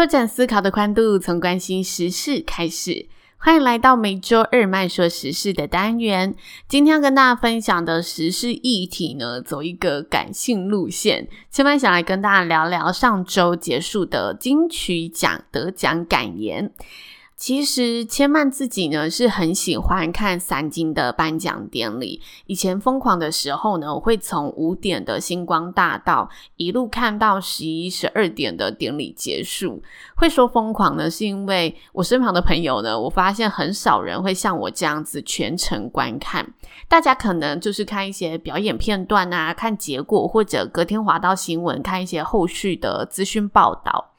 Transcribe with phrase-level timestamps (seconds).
[0.00, 3.06] 拓展思考的宽度，从关心时事开始。
[3.36, 6.34] 欢迎来到每周二慢说时事的单元。
[6.66, 11.28] 今天要跟大家分享的时事议题呢，走一个感性路线。
[11.50, 16.72] 千万想来跟大家聊聊上周结束的金曲奖得奖感言。
[17.40, 22.20] 其实千嫚自己呢是很喜欢看三金的颁奖典礼。
[22.44, 29.82] 以前疯狂的时候呢，我会从五点的星光大道一路看到十一、十二点的典礼结束。
[30.16, 36.46] 会说疯狂呢，是因为我身旁的朋友呢，我发现很少人会像我这样子全程观看。
[36.88, 44.09] 大家可能就是看一些表演片段啊，看结果，或者隔天滑到新闻，看一些后续的资讯报道。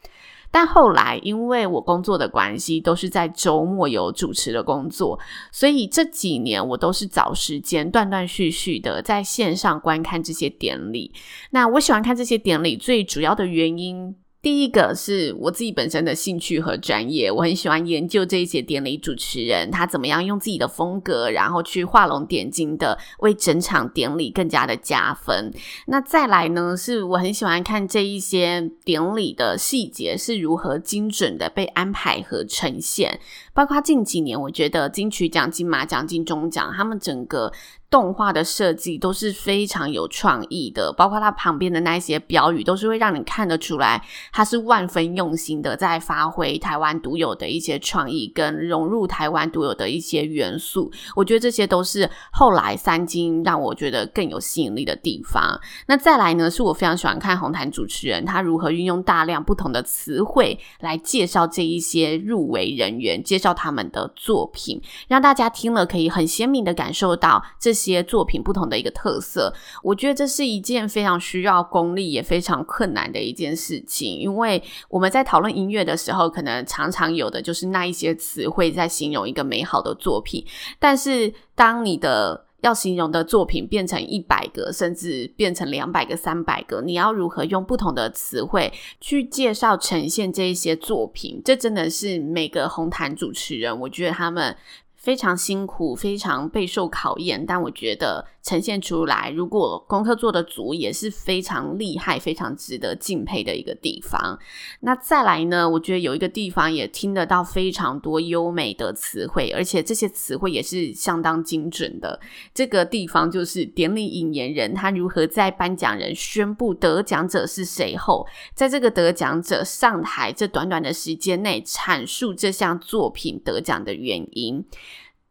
[0.52, 5.17] 但后来，因为我工作的关系，都是在周末有主持的工作，
[5.52, 11.11] 所以这几年我都是找时间断断续续的在线上观看这些典礼。
[11.52, 14.16] 那我喜欢看这些典礼，最主要的原因。
[14.42, 25.53] 第一个是我自己本身的兴趣和专业，我很喜欢研究这一些典礼主持人，他怎么样用自己的风格，然后去画龙点睛的为整场典礼更加的加分。
[25.86, 33.19] 那再来呢，是我很喜欢看这一些典礼的细节是如何精准的被安排和呈现，
[33.53, 37.52] 包括近几年，我觉得金曲奖、金马奖、金钟奖，他们整个。
[37.92, 50.90] 动画的设计都是非常有创意的，包括它旁边的那些标语，都是会让你看得出来，它是万分用心的在发挥台湾独有的一些创意，跟融入台湾独有的一些元素。
[51.18, 55.59] 我觉得这些都是后来三金让我觉得更有吸引力的地方。
[55.88, 67.75] 那再来呢，是我非常喜欢看红毯主持人，他如何运用大量不同的词汇来介绍这一些入围人员，介绍他们的作品，让大家听了可以很鲜明的感受到这。
[67.81, 74.19] 些作品不同的一个特色，我觉得这是一件非常需要功力也非常困难的一件事情。
[74.19, 80.46] 因为我们在讨论音乐的时候，可能常常有的就是那一些词汇在形容一个美好的作品，
[80.78, 91.42] 但是当你的要形容的作品变成一百个，甚至变成两百个、三百个，你要如何用不同的词汇去介绍呈现这一些作品？
[91.44, 94.56] 这真的是每个红毯主持人，我觉得他们。
[95.01, 104.38] 非常辛苦，非常备受考验，但我觉得呈现出来，如果功课做得足，也是非常厉害、非常值得敬佩的一个地方。
[104.81, 105.69] 那再来呢？
[105.69, 112.19] 我觉得有一个地方也听得到非常多优美的词汇，而且这些词汇也是相当精准的。
[112.53, 118.25] 这个地方就是典礼引言人，他如何在颁奖人宣布得奖者是谁后，
[118.56, 124.66] 在这个得奖者上台这短短的时间内，阐述这项作品得奖的原因。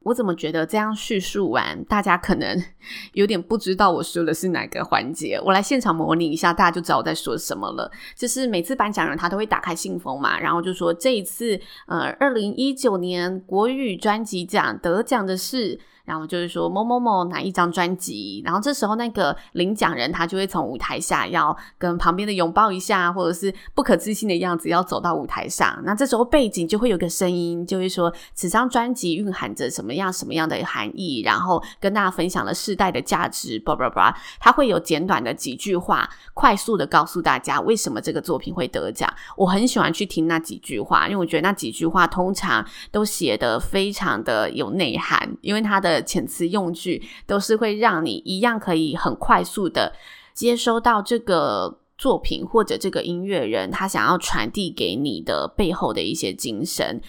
[0.04, 2.62] 我怎么觉得这样叙述完，大家可能
[3.12, 5.38] 有点不知道我说的是哪个环节？
[5.44, 7.90] 我来现场模拟一下，大家就知道我在说什么了。
[8.16, 15.78] 就是每次颁奖人他都会打开信封嘛，然后就说这一次，呃，二零一九年国语专辑奖得奖的是。
[16.10, 25.80] 然后就是说某某某哪一张专辑，然后这时候那个领奖人他就会从舞台下要跟旁边的拥抱一下，或者是不可置信的样子要走到舞台上。
[25.84, 34.12] 那这时候背景就会有个声音，就会说此张专辑蕴含着什么样什么样的含义，然后跟大家分享了世代的价值，叭叭叭。
[34.40, 39.08] 他会有简短的几句话，快速的告诉大家为什么这个作品会得奖。
[39.36, 45.99] 我很喜欢去听那几句话，因为我觉得那几句话通常都写得非常的有内涵，因为他的。
[46.02, 49.92] 遣词用句都是会让你一样可以很快速的
[50.34, 57.00] 接收到这个作品或者这个音乐人他想要传递给你的背后的一些精神。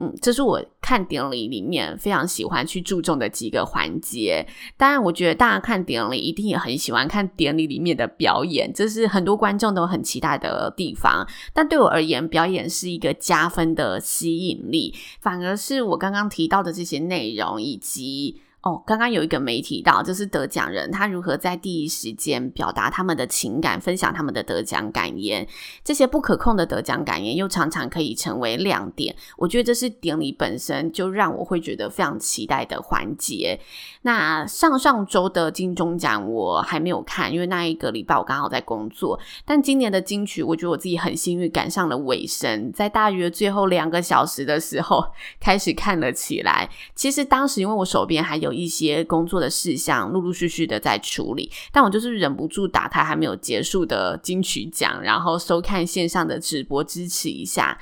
[0.00, 4.46] 嗯，这是我看典礼里面非常喜欢去注重的几个环节。
[4.76, 11.26] 当然，我觉得大家看典礼一定也很喜欢看典礼里面的表演，这是很多观众都很期待的地方。
[11.52, 18.40] 但对我而言，表演是一个加分的吸引力，反而是我刚刚提到的这些内容以及。
[18.62, 25.44] 哦，刚刚有一个没提到，就是得奖人他如何在第一时间表达他们的情感，分享他们的得奖感言。
[25.82, 29.16] 这些不可控的得奖感言又常常可以成为亮点。
[29.36, 33.58] 我觉得这是典礼本身就让我会觉得非常期待的环节。
[34.02, 39.18] 那上上周的金钟奖我还没有看，因为那一个礼拜我刚好在工作。
[39.44, 45.04] 但今年的金曲，我觉得我自己很幸运赶上了尾声，在大约最后两个小时的时候
[45.40, 46.70] 开始看了起来。
[46.94, 48.51] 其实当时因为我手边还有。
[48.52, 57.78] 一些工作的事项陆陆续续的在处理，但我就是忍不住打开还没有结束的金曲奖，然后收看线上的直播支持一下。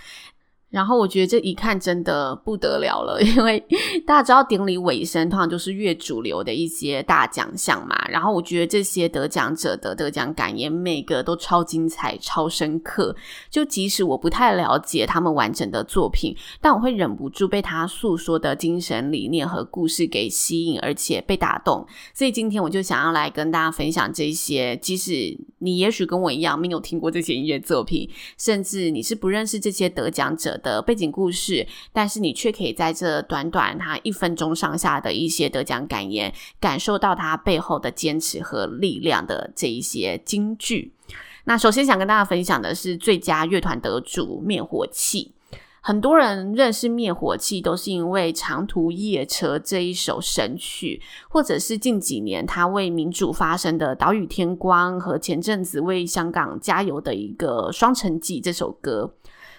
[0.71, 3.59] 然后我觉得这一看真的不得了了， 因为
[4.07, 7.97] 大家知道典礼尾声通常就是越主流的一些大奖项嘛。
[8.09, 13.15] 然后我觉得这些得奖者的得奖感言每个都超精彩、超深刻。
[13.51, 21.85] 就即使我不太了解他们完整的作品，但我会忍不住被他诉说的精神理念和故事给吸引，而且被打动。
[22.15, 40.93] 所以今天我就想要来跟大家分享这些，即使你也许跟我一样没有听过这些音乐作品，甚至你是不认识这些得奖者的背景故事，但是你却可以在这短短他一分钟上下的一些得奖感言，感受到他背后的坚持和力量的这一些金句。
[41.45, 45.33] 那首先想跟大家分享的是最佳乐团得主灭火器。
[45.91, 59.17] 很多人认识灭火器都是因为《长途夜车》这一首神曲，或者是近几年他为民主发声的《岛屿天光》和前阵子为香港加油的一个《双城记》这首歌。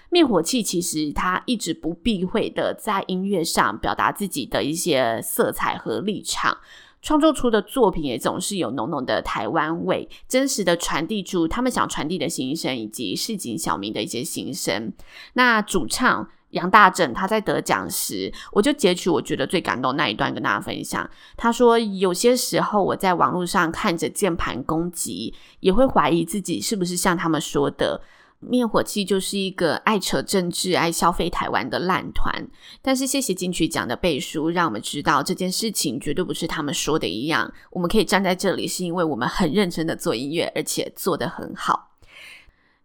[0.10, 6.58] 灭火器其实他一直不避讳的在音乐上表达自己的一些色彩和立场，
[7.02, 14.94] 创作出的作品也总是有浓浓的台湾味，真实的传递出他们想传递的心声以及市井小民的一些心声。
[15.34, 21.10] 那主唱杨大正他在得奖时，我就截取我觉得最感动那一段跟大家分享。
[21.36, 28.02] 他说：“有些时候我在网络上看着键盘攻击，也会怀疑自己是不是像他们说的。”
[28.42, 32.48] 灭火器就是一个爱扯政治、爱消费台湾的烂团，
[32.82, 37.54] 但是谢谢金曲奖的背书，让我们知道这件事情绝对不是他们说的一样。
[37.70, 41.90] 我们可以站在这里，是因为我们很认真的做音乐，而且做得很好。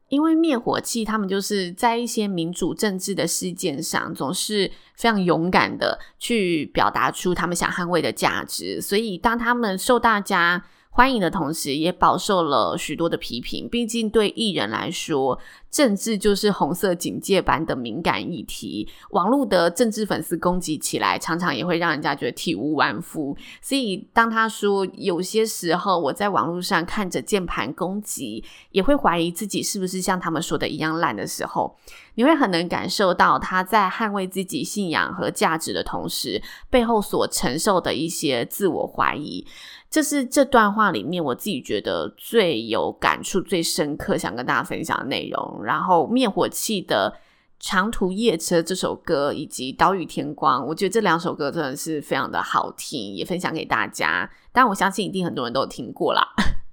[0.09, 10.65] 因为灭火器他们就是在一些民主政治的事件上，总是非常勇敢的去表达出他们想捍卫的价值，所以当他们受大家
[10.97, 13.69] 欢迎的同时，也饱受了许多的批评。
[13.69, 15.39] 毕竟，对艺人来说，
[15.71, 18.89] 政治就是红色警戒般的敏感议题。
[19.11, 23.37] 网络的政治粉丝攻击起来，常常也会让人家觉得体无完肤。
[23.61, 31.77] 所以，当他说有些时候我在网络上看着键盘攻击，也会怀疑自己是不是像他们说的一样烂的时候，
[32.17, 39.47] 你会很能感受到他在捍卫自己信仰和价值的同时，背后所承受的一些自我怀疑。
[39.89, 45.63] 这是这段话里面我自己觉得最有感触、最深刻，想跟大家分享的内容。
[45.63, 47.15] 然后，灭火器的
[47.67, 54.29] 《长途夜车》这首歌以及《岛屿天光》，我觉得这两首歌真的是非常的好听，也分享给大家。
[54.53, 56.27] 但我相信一定很多人都听过啦。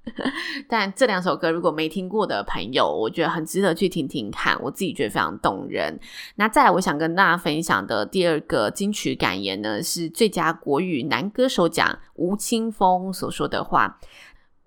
[0.68, 4.62] 但这两首歌如果没听过的朋友，我觉得很值得去听听看。
[4.62, 6.00] 我自己觉得非常动人。
[6.36, 14.00] 那再来，我想跟大家分享的第二个金曲感言呢，是最佳国语男歌手奖吴青峰所说的话。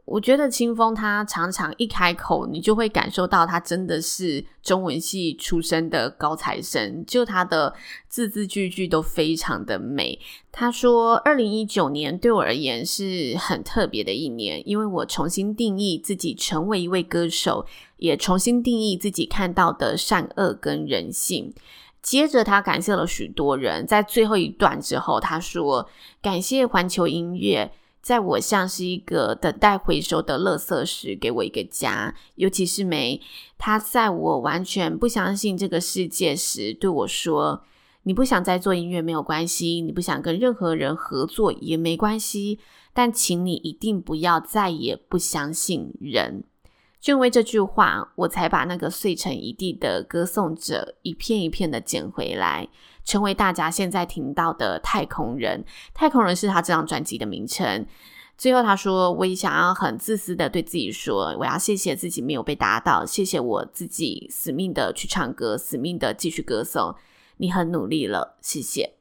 [0.07, 7.75] 我觉得青峰他常常一开口，你就会感受到他真的是中文系出身的高材生，就他的
[8.09, 10.19] 字字句句都非常的美。
[10.53, 21.53] 他说：“二零一九年对我而言是很特别的一年，因为我重新定义自己成为一位歌手，也重新定义自己看到的善恶跟人性。”
[22.01, 25.89] 接着他感谢了许多人，在最后一段之后，他说
[26.23, 27.73] ：“感谢环球音乐。”
[28.07, 32.15] 在我像是一个等待回收的垃圾时，给我一个家。
[32.37, 33.21] 尤其是梅，
[33.59, 37.65] 他在我完全不相信这个世界时，对我说
[38.07, 42.61] ：“你不想再做音乐没有关系，你不想跟任何人合作也没关系，
[42.95, 46.45] 但请你一定不要再也不相信人。”
[47.07, 52.67] 就因为这句话，我才把那个碎成一地的歌颂者一片一片的捡回来。
[53.05, 57.87] 成为大家现在听到的太空人，太空人是他这张专辑的名称。
[58.37, 66.93] 最后他说：“我也想要很自私的对自己说，我要谢谢自己没有被打倒，谢谢我自己死命的去唱歌，死命的继续歌颂。
[67.37, 68.95] 你很努力了，谢谢。”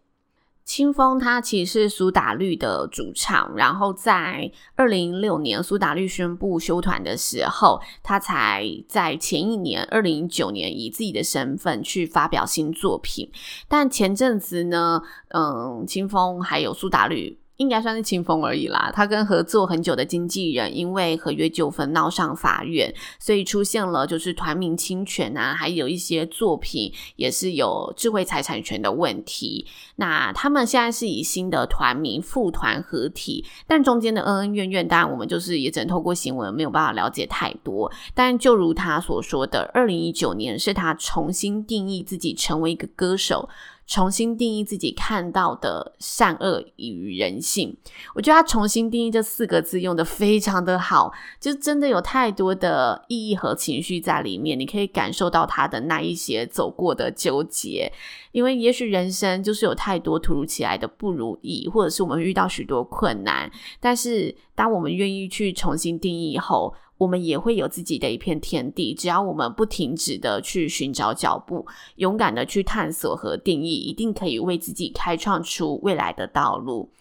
[0.65, 13.31] 清风他其实是苏打绿的主唱，然后在二零一六年苏打绿宣布休团的时候，他才在前一年二零一九年以自己的身份去发表新作品。
[13.67, 18.91] 但前阵子呢，嗯，清风还有苏打绿应该算是清风而已啦。
[18.93, 29.65] 他跟合作很久的经纪人因为合约纠纷闹上法院，所以出现了就是团名侵权啊，还有一些作品也是有智慧财产权的问题。
[29.97, 37.91] 那他们现在是以新的团名复团合体，但中间的恩恩怨怨，当然我们就是也只能透过新闻没有办法了解太多。
[38.13, 43.47] 但就如他所说的，二零一九年是他重新定义自己成为一个歌手。
[43.87, 47.77] 重新定义自己看到的善恶与人性，
[48.15, 57.91] 我觉得他重新定义这四个字用的非常的好，就真的有太多的意义和情绪在里面，你可以感受到他的那一些走过的纠结，
[58.35, 63.49] 因为也许人生就是有太多突如其来的不如意，或者是我们遇到许多困难，
[63.79, 71.65] 但是当我们愿意去重新定义后，我们也会有自己的一片天地，只要我们不停止的去寻找脚步，
[71.95, 76.91] 勇敢的去探索和定义，一定可以为自己开创出未来的道路。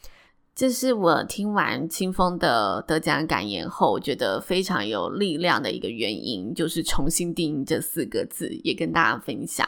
[0.55, 9.67] 这是我听完清风的得奖感言后，觉得非常有力量的一个原因，就是重新定义这四个字，也跟大家分享。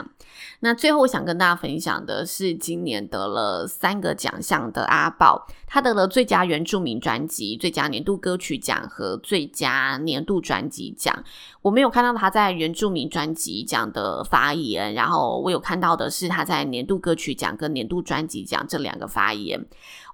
[0.61, 11.25] 那最后我想跟大家分享的是，今年得了三个奖项的阿宝，他得了最佳原住民专辑、最佳年度歌曲奖和最佳年度专辑奖。
[11.62, 19.66] 我没有看到他在原住民专辑奖的发言，然后我有看到的是他在年度歌曲奖跟年度专辑奖这两个发言。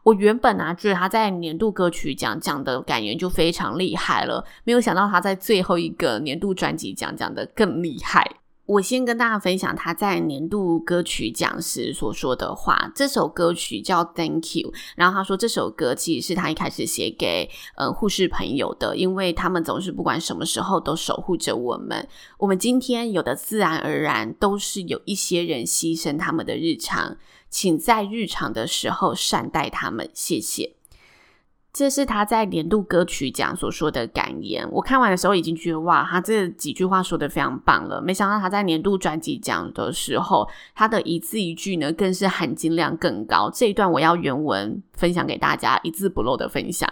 [0.02, 8.28] 我原本啊，觉得他在年度歌曲奖讲的感言就非常厉害了，没有想到他在最后一个年度专辑奖讲的更厉害。
[8.72, 12.90] 我先跟大家分享他在年度歌曲奖时所说的话。
[12.94, 22.08] 这首歌曲叫《Thank You》，然后他说这首歌其实是他一开始写给呃护士朋友的，因为他们总是不管什么时候都守护着我们。
[22.38, 27.18] 我们今天有的自然而然都是有一些人牺牲他们的日常。
[27.50, 30.76] 请在日常的时候善待他们，谢谢。
[31.72, 34.68] 这是他在年度歌曲奖所说的感言。
[34.70, 38.00] 我看完的时候已经觉得哇，他这几句话说的非常棒了。
[38.02, 43.50] 没想到他在年度专辑奖的时候，他的一字一句呢，更是含金量更高。
[43.50, 46.88] 这一段我要原文分享给大家，一字不漏的分享。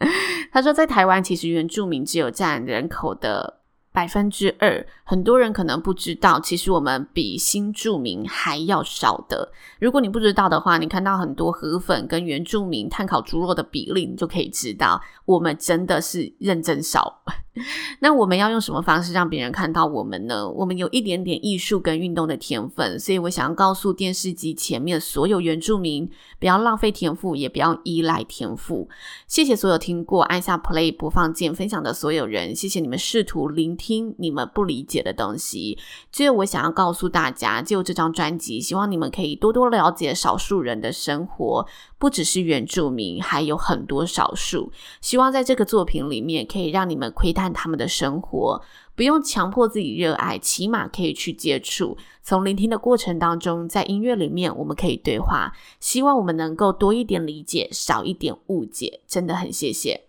[0.52, 3.54] 他说，在台湾，其实原住民只有占人口的。
[3.92, 9.50] 百分之二，很多人可能不知道，其实我们比新住民还要少的。
[9.80, 17.22] 如果你不知道的话，你看到很多河粉跟原住民碳烤猪肉的比例，你就可以知道，我们真的是认真少。
[18.00, 20.48] 那我们要用什么方式让别人看到我们呢？
[20.48, 28.88] 我们有一点点艺术跟运动的天分，所以我想要告诉电视机前面所有原住民，不要浪费天赋，也不要依赖天赋。
[29.26, 35.78] 谢谢所有听过按下 Play 播放键分享的所有人，谢谢你们试图聆听你们不理解的东西。
[36.10, 41.66] 最后，我想要告诉大家，就这张专辑，希望你们可以多多了解少数人的生活。
[42.00, 44.70] 不只是原住民，还有很多少数。
[45.00, 48.60] 希望在这个作品里面，可以让你们窥探他们的生活，
[48.94, 51.96] 不用强迫自己热爱，起码可以去接触。
[52.22, 55.52] 从聆听的过程当中，在音乐里面，我们可以对话。
[55.80, 59.00] 希望我们能够多一点理解，少一点误解。
[59.06, 60.04] 真的很谢谢。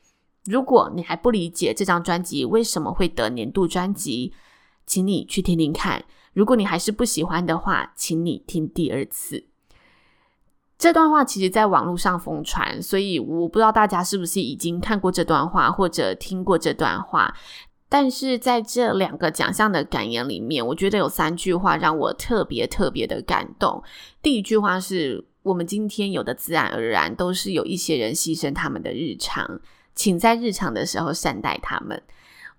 [0.46, 4.34] 如果你还不理解这张专辑为什么会得年度专辑，
[4.86, 6.06] 请你去听听看。
[6.34, 9.49] 如果你还是不喜欢的话，请你听第二次。
[10.80, 17.36] 这段话其实在网络上疯传，所以我不知道大家是不是已经看过这段话或者听过这段话。
[17.90, 23.84] 但是在这两个奖项的感言里面，我觉得有三句话让我特别特别的感动。
[24.22, 29.60] 第一句话是我们今天有的自然而然都是有一些人牺牲他们的日常，
[29.96, 32.02] 请在日常的时候善待他们。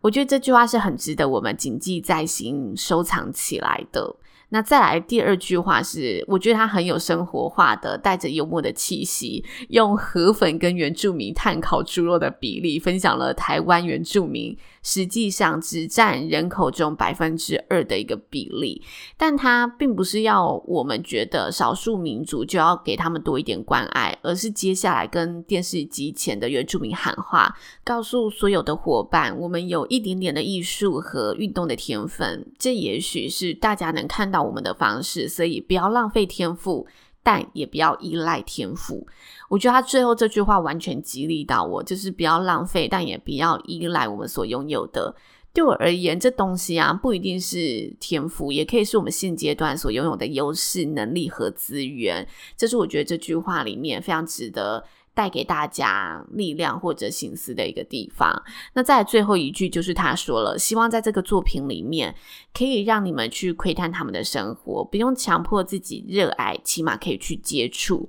[0.03, 4.17] 我觉得这句话是很值得我们谨记在心、收藏起来的。
[4.53, 18.83] 那再来第二句话是，我觉得他很有生活化的，带着幽默的气息，用河粉跟原住民碳烤猪肉的比例，分享了台湾原住民实际上只占人口中百分之二的一个比例。
[19.17, 27.55] 但他并不是要我们觉得少数民族就要给他们多一点关爱，而是接下来跟电视机前的原住民喊话，
[27.85, 34.40] 告诉所有的伙伴，我们有一点点的艺术和运动的天分，这也许是大家能看到。
[34.43, 36.87] 我们的方式，所以不要浪费天赋，
[37.23, 39.07] 但也不要依赖天赋。
[39.49, 45.15] 我觉得他最后这句话完全激励到我，就是不要浪费，但也不要依赖我们所拥有的。
[45.53, 52.25] 对我而言，这东西啊，不一定是天赋，也可以是我们现阶段所拥有的优势、能力和资源。
[52.57, 54.85] 这是我觉得这句话里面非常值得。
[55.21, 58.43] 带给大家力量或者心思的一个地方。
[58.73, 62.15] 那在最后一句就是他说了，希望在这个作品里面
[62.55, 68.09] 可以让你们去窥探他们的生活，不用强迫自己热爱，起码可以去接触。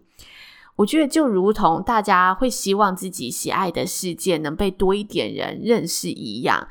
[0.77, 6.65] 我觉得就如同大家会希望自己喜爱的世界能被多一点人认识一样。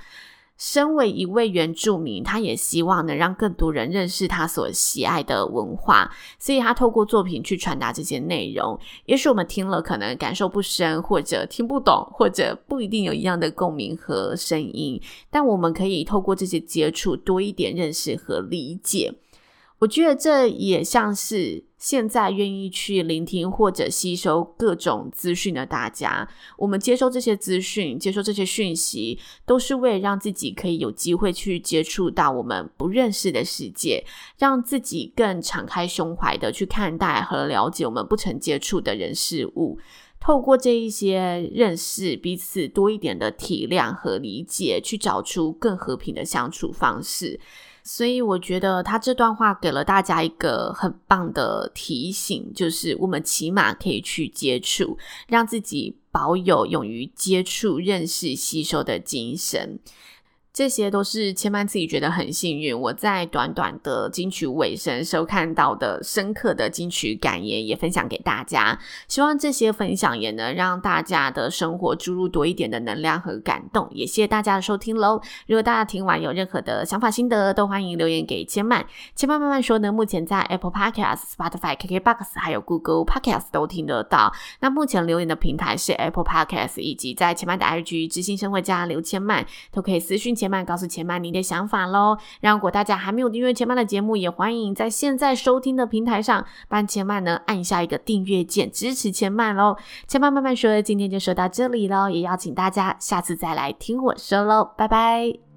[0.60, 8.78] 身为一位原住民，他也希望能让更多人认识他所喜爱的文化，所以他透过作品去传达这些内容。
[9.06, 15.00] 也许我们听了可能感受不深，或者听不懂，或者不一定有一样的共鸣和声音，
[15.30, 19.14] 但我们可以透过这些接触多一点认识和理解。
[19.80, 34.04] 我觉得这也像是现在愿意去聆听或者吸收各种资讯的大家，我们接收这些资讯、接收这些讯息，都是为了让自己可以有机会去接触到我们不认识的世界，
[34.36, 39.78] 让自己更敞开胸怀的去看待和了解我们不曾接触的人事物。
[40.20, 47.40] 透过这一些认识彼此多一点的体谅和理解，去找出更和平的相处方式。
[47.82, 59.78] 所以我觉得他这段话给了大家一个很棒的提醒，就是我们起码可以去接触，让自己保有勇于接触、认识、吸收的精神。
[60.52, 68.76] 这些都是千曼自己觉得很幸运，我在短短的金曲尾声收看到的深刻的金曲感言，也分享给大家。
[69.06, 73.86] 希望这些分享也能让大家的生活注入多一点的能量和感动。
[73.92, 75.20] 也谢谢大家的收听喽！
[75.46, 78.84] 如果大家听完有任何的想法心得，都欢迎留言给千曼。
[79.14, 84.32] 千曼慢慢说呢，目前在 Apple Podcast、Spotify、KKBox 还有 Google Podcast 都听得到。
[84.58, 90.39] 那目前留言的平台是 Apple Podcast，以及在千曼的 IG 知心生活家刘千曼都可以私讯。
[90.40, 92.16] 千曼告诉千曼你的想法喽。
[92.40, 99.76] 如果大家还没有订阅千曼的节目，也欢迎在现在收听的平台上帮千曼呢按下一个订阅键，支持千曼喽。
[100.08, 105.49] 千曼慢慢说，今天就说到这里喽，也邀请大家下次再来听我说喽，拜拜。